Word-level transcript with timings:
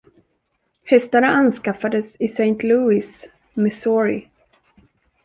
Hästarna 0.83 1.27
anskaffades 1.27 2.21
i 2.21 2.27
Saint 2.27 2.63
Louis, 2.63 3.29
Missouri. 3.53 4.29